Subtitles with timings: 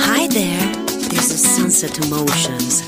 [0.00, 0.74] Hi there,
[1.10, 2.87] this is Sunset Emotions.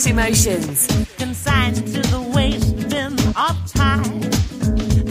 [0.00, 0.86] Express Emotions.
[1.18, 4.20] Consigned to the wasting of time.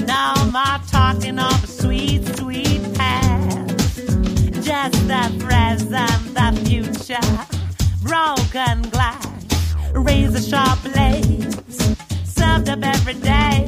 [0.08, 3.98] Now my talking of a sweet, sweet past.
[4.64, 7.20] Just the present, the future.
[8.02, 11.96] Broken glass, razor sharp blades.
[12.24, 13.68] Served up every day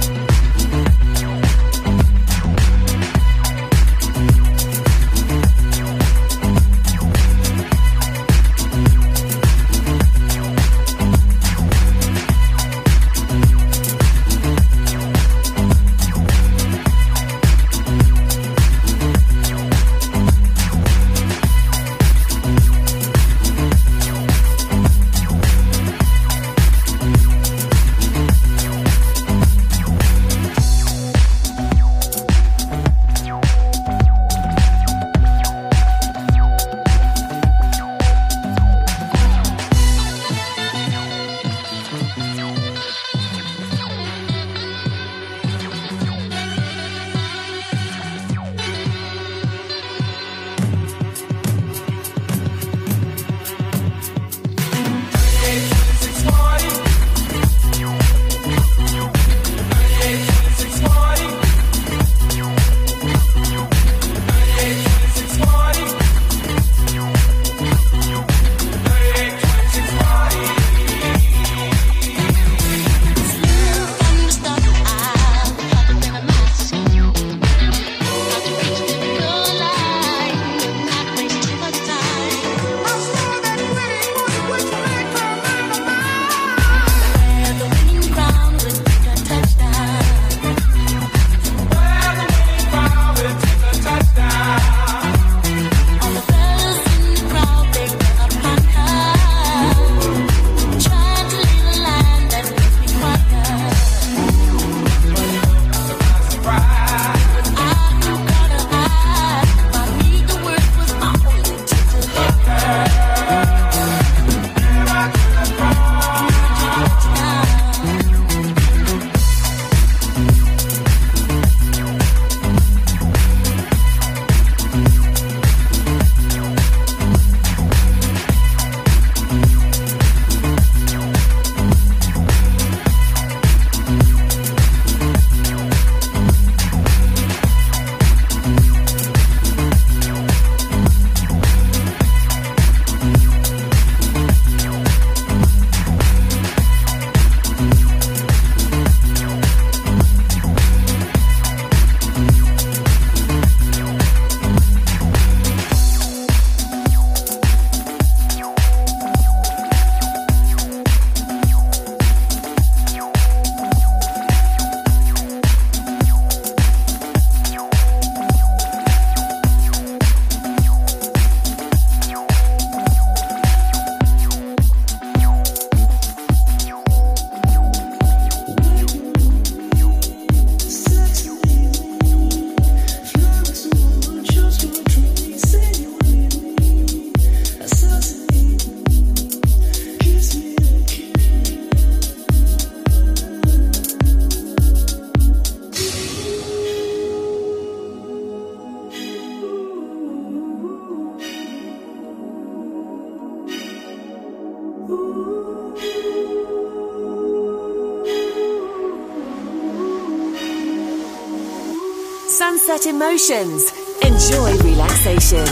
[213.01, 213.73] Emotions.
[214.03, 215.47] Enjoy relaxation.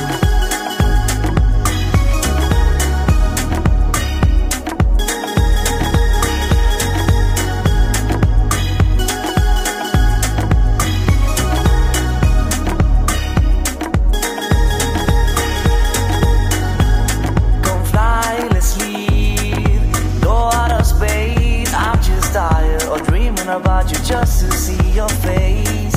[20.82, 21.74] Space.
[21.74, 25.89] I'm just tired of dreaming about you just to see your face.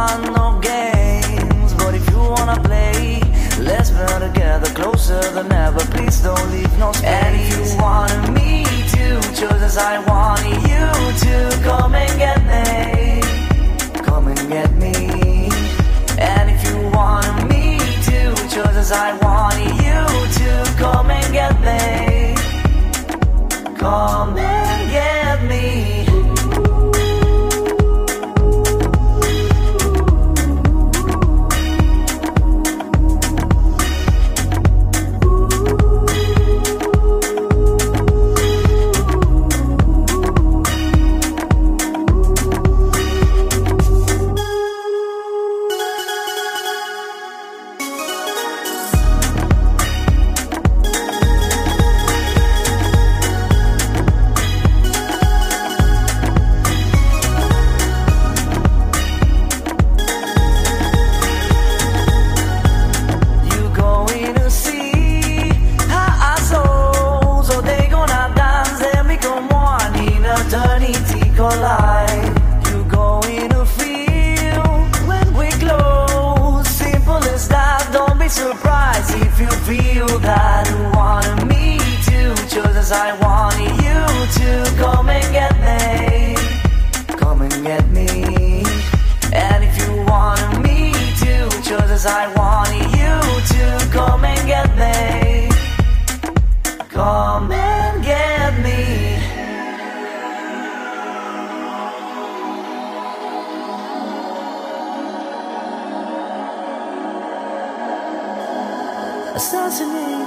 [0.00, 3.20] Want no games, but if you wanna play,
[3.58, 5.80] let's burn together closer than ever.
[5.94, 7.04] Please don't leave no space.
[7.04, 10.86] And if you wanted me to, just as I wanted you
[11.24, 13.20] to, come and get me.
[14.00, 15.50] Come and get me.
[16.18, 17.76] And if you wanted me
[18.08, 20.00] to, just as I wanted you
[20.40, 22.34] to, come and get me.
[23.76, 25.09] Come and get me.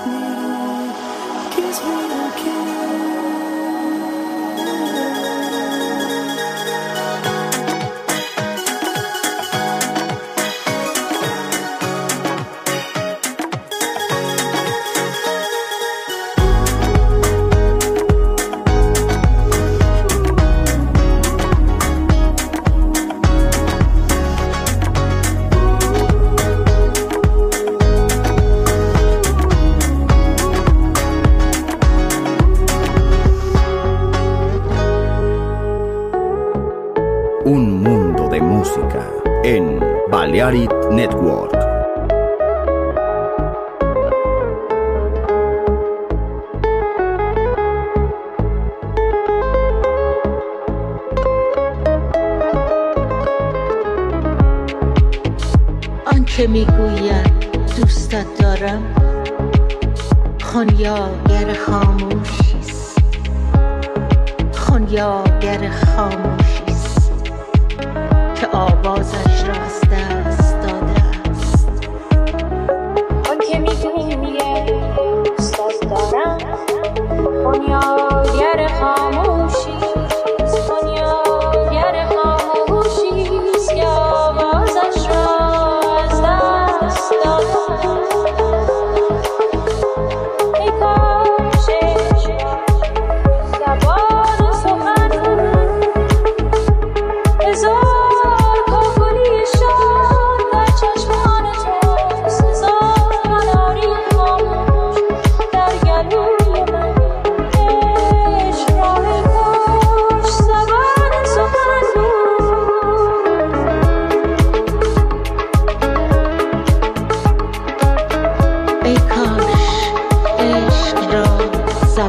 [0.05, 0.93] Me,
[1.51, 3.12] kiss me again.
[40.43, 40.67] あり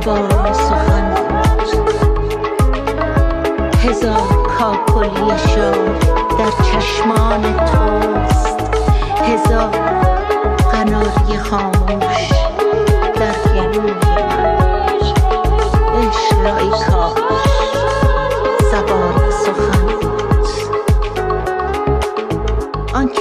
[0.05, 1.15] زبان سخن
[3.79, 5.31] هزار کاکلی
[6.39, 8.59] در چشمان توست.
[9.23, 9.71] هزار
[10.73, 12.31] قناری خاموش
[13.15, 14.57] در گلوی من.
[15.95, 16.45] عشق
[18.73, 20.49] زبان سخن بود.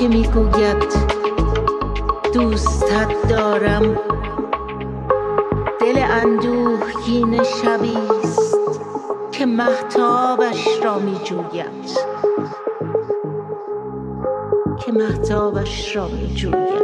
[0.08, 0.94] می‌گوید
[2.34, 4.13] دوستت دارم.
[6.34, 8.58] اندوهگین شبیست
[9.32, 11.98] که محتابش را می جوید
[14.86, 16.83] که محتابش را می جوید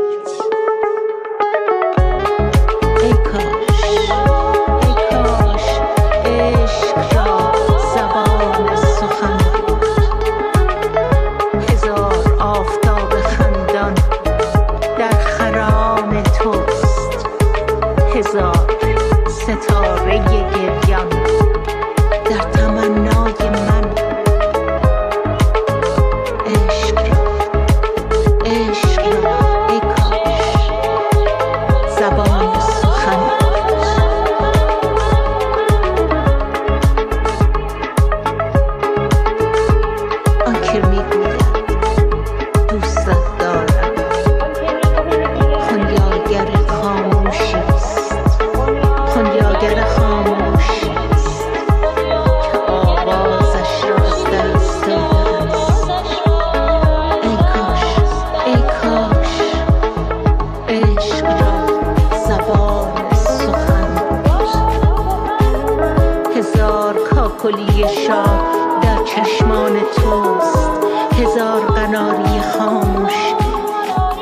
[67.44, 70.70] کلی شاه در چشمان توست.
[71.14, 73.14] هزار قناری خاموش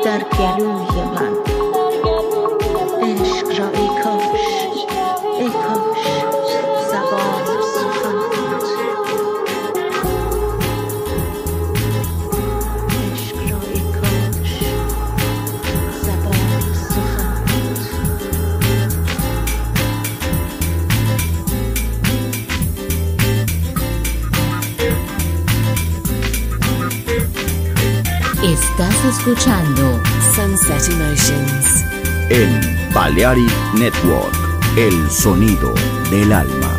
[0.06, 1.27] در گلوی من.
[29.08, 30.02] escuchando
[30.36, 31.86] Sunset Emotions
[32.30, 32.50] El
[32.94, 34.36] Balearic Network,
[34.76, 35.74] el sonido
[36.10, 36.77] del alma.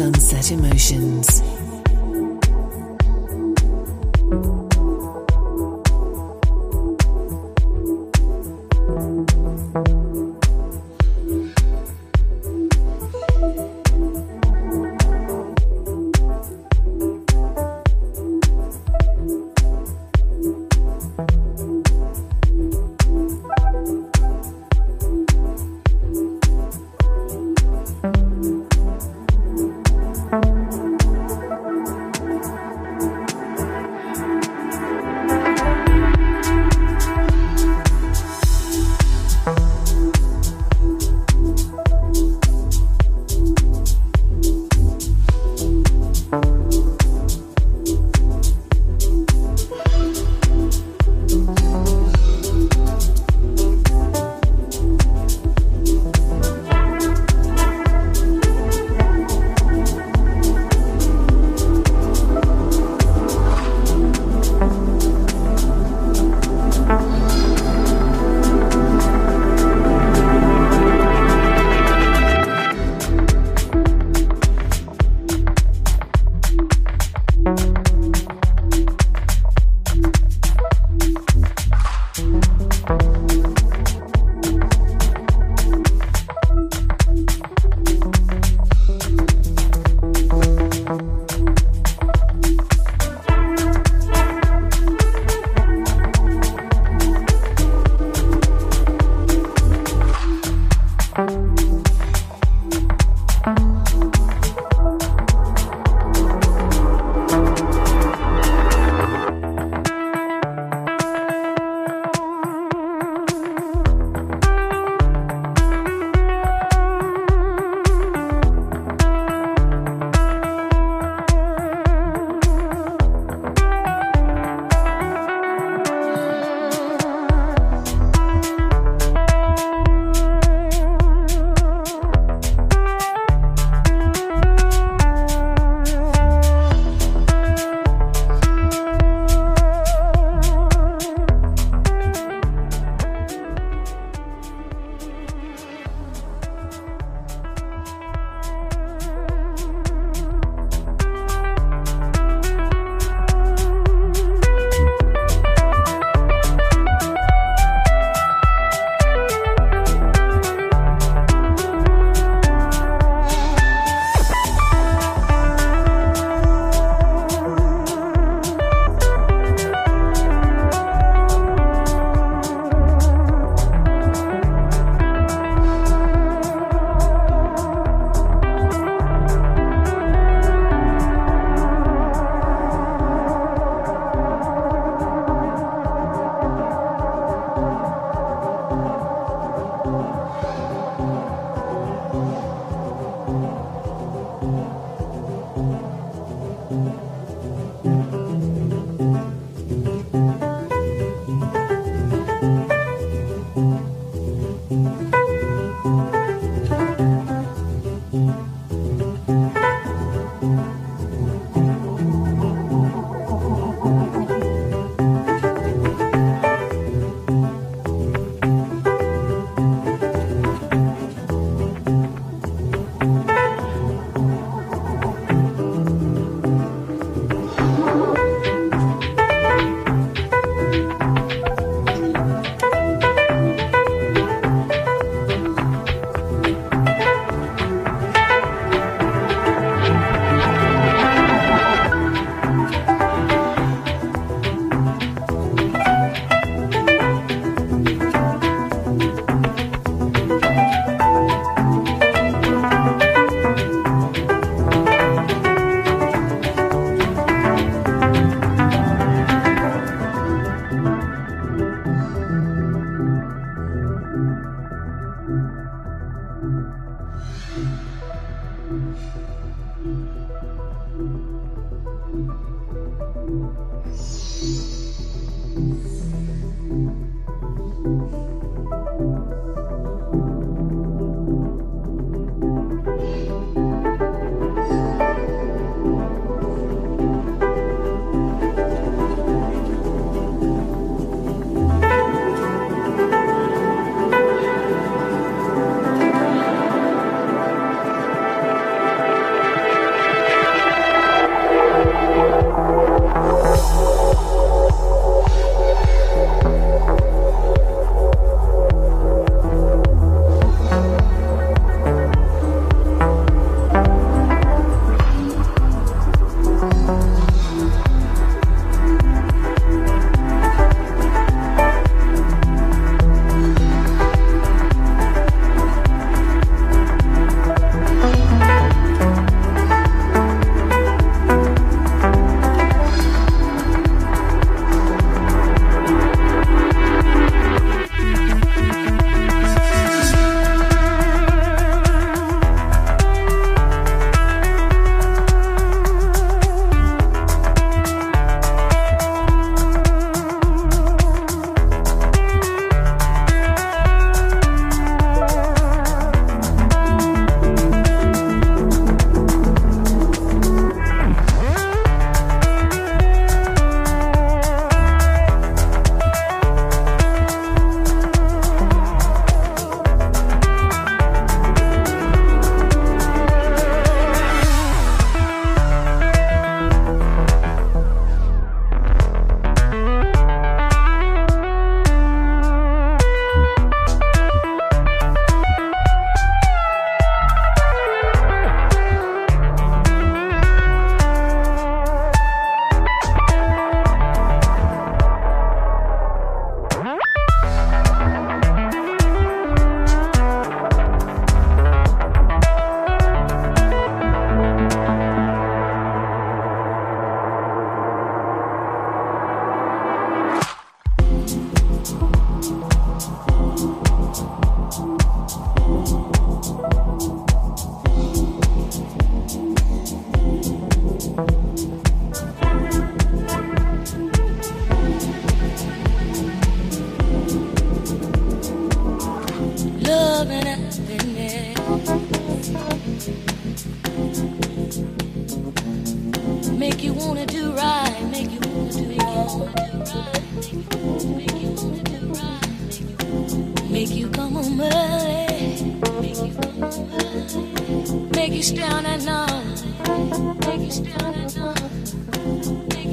[0.00, 1.59] Sunset Emotions.